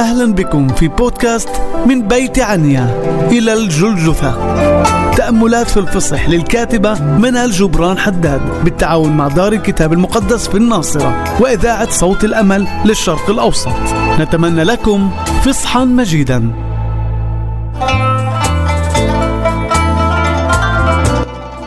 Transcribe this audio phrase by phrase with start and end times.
[0.00, 1.48] أهلا بكم في بودكاست
[1.86, 2.84] من بيت عنيا.
[3.32, 4.32] إلى الجلجثة.
[5.10, 11.90] تأملات في الفصح للكاتبة منال جبران حداد بالتعاون مع دار الكتاب المقدس في الناصرة وإذاعة
[11.90, 13.72] صوت الأمل للشرق الأوسط.
[14.20, 15.10] نتمنى لكم
[15.44, 16.52] فصحا مجيدا.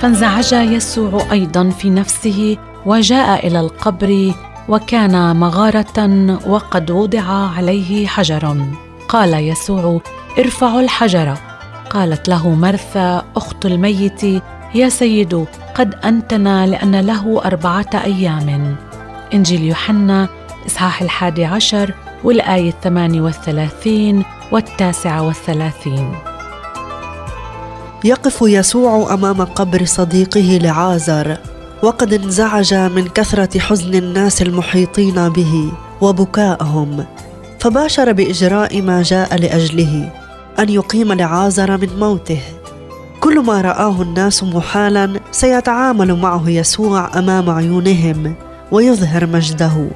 [0.00, 2.56] فانزعج يسوع أيضا في نفسه
[2.86, 4.32] وجاء إلى القبر
[4.68, 7.22] وكان مغارة وقد وضع
[7.56, 8.56] عليه حجر.
[9.08, 10.00] قال يسوع
[10.38, 11.34] ارفعوا الحجر.
[11.90, 14.22] قالت له مرثا أخت الميت
[14.74, 18.76] يا سيد قد أنتنا لأن له أربعة أيام.
[19.34, 20.28] إنجيل يوحنا
[20.66, 26.14] إصحاح الحادي عشر والآية الثمانية والثلاثين والتاسعة والثلاثين.
[28.04, 31.36] يقف يسوع أمام قبر صديقه لعازر.
[31.82, 37.04] وقد انزعج من كثرة حزن الناس المحيطين به وبكائهم
[37.60, 40.12] فباشر بإجراء ما جاء لأجله
[40.58, 42.40] أن يقيم لعازر من موته.
[43.20, 48.34] كل ما رآه الناس محالا سيتعامل معه يسوع أمام عيونهم
[48.72, 49.88] ويظهر مجده.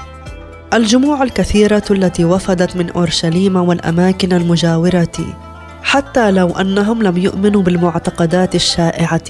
[0.75, 5.13] الجموع الكثيرة التي وفدت من أورشليم والأماكن المجاورة
[5.83, 9.23] حتى لو أنهم لم يؤمنوا بالمعتقدات الشائعة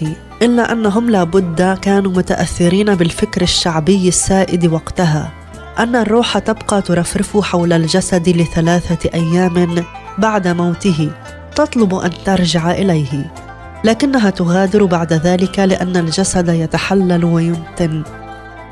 [0.42, 5.30] إلا أنهم لابد كانوا متأثرين بالفكر الشعبي السائد وقتها.
[5.78, 9.84] أن الروح تبقى ترفرف حول الجسد لثلاثة أيام
[10.18, 11.10] بعد موته
[11.54, 13.32] تطلب أن ترجع إليه.
[13.84, 18.02] لكنها تغادر بعد ذلك لأن الجسد يتحلل وينتن.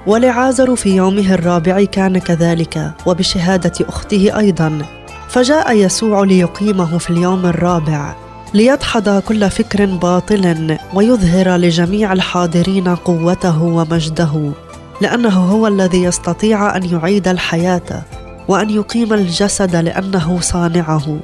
[0.06, 4.99] ولعازر في يومه الرابع كان كذلك وبشهادة أخته أيضا.
[5.30, 8.14] فجاء يسوع ليقيمه في اليوم الرابع
[8.54, 14.52] ليدحض كل فكر باطل ويظهر لجميع الحاضرين قوته ومجده
[15.00, 18.02] لأنه هو الذي يستطيع أن يعيد الحياة
[18.48, 21.18] وأن يقيم الجسد لأنه صانعه.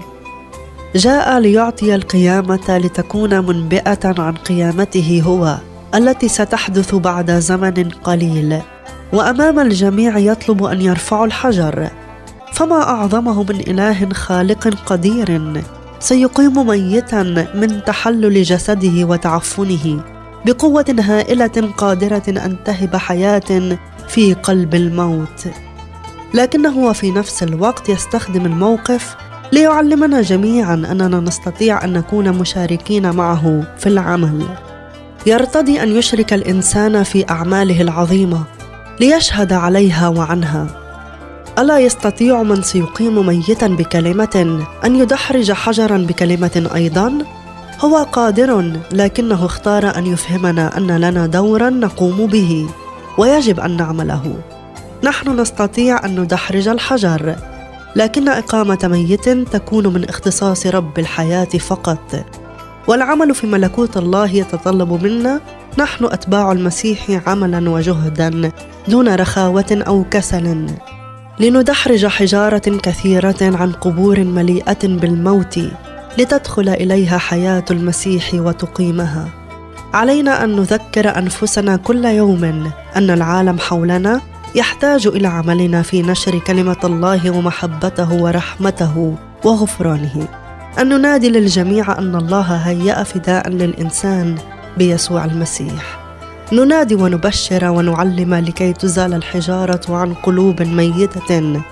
[0.94, 5.56] جاء ليعطي القيامة لتكون منبئة عن قيامته هو
[5.94, 8.60] التي ستحدث بعد زمن قليل
[9.12, 11.90] وأمام الجميع يطلب أن يرفعوا الحجر.
[12.56, 15.62] فما أعظمه من إله خالق قدير.
[15.98, 17.22] سيقيم ميتا
[17.54, 20.00] من تحلل جسده وتعفنه
[20.46, 23.78] بقوة هائلة قادرة أن تهب حياة
[24.08, 25.48] في قلب الموت.
[26.34, 29.16] لكنه في نفس الوقت يستخدم الموقف
[29.52, 34.46] ليعلمنا جميعا أننا نستطيع أن نكون مشاركين معه في العمل.
[35.26, 38.44] يرتضي أن يشرك الإنسان في أعماله العظيمة
[39.00, 40.85] ليشهد عليها وعنها.
[41.58, 47.18] ألا يستطيع من سيقيم ميتا بكلمة؟ أن يدحرج حجرا بكلمة أيضا؟
[47.80, 52.68] هو قادر لكنه اختار أن يفهمنا أن لنا دورا نقوم به
[53.18, 54.36] ويجب أن نعمله.
[55.04, 57.36] نحن نستطيع أن ندحرج الحجر
[57.96, 62.24] لكن إقامة ميت تكون من اختصاص رب الحياة فقط.
[62.88, 65.40] والعمل في ملكوت الله يتطلب منا
[65.78, 68.52] نحن أتباع المسيح عملا وجهدا
[68.88, 70.66] دون رخاوة أو كسل
[71.40, 75.60] لندحرج حجارة كثيرة عن قبور مليئة بالموت
[76.18, 79.28] لتدخل إليها حياة المسيح وتقيمها.
[79.94, 84.20] علينا أن نذكر أنفسنا كل يوم أن العالم حولنا
[84.54, 89.14] يحتاج إلى عملنا في نشر كلمة الله ومحبته ورحمته
[89.44, 90.28] وغفرانه.
[90.80, 94.34] أن ننادي للجميع أن الله هيأ فداء للإنسان
[94.78, 95.95] بيسوع المسيح.
[96.52, 101.62] ننادي ونبشر ونعلم لكي تزال الحجارة عن قلوب ميتة.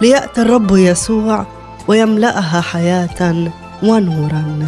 [0.00, 1.46] ليأتي الرب يسوع
[1.88, 3.50] ويملأها حياة
[3.82, 4.66] ونورا.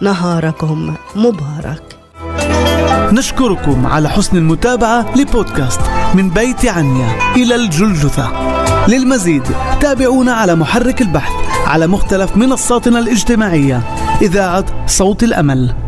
[0.00, 1.82] نهاركم مبارك.
[3.12, 5.80] نشكركم على حسن المتابعة لبودكاست
[6.14, 8.32] من بيت عنيا إلى الجلجثة.
[8.88, 9.42] للمزيد
[9.80, 11.32] تابعونا على محرك البحث
[11.66, 13.82] على مختلف منصاتنا الاجتماعية
[14.22, 15.85] إذاعة صوت الأمل.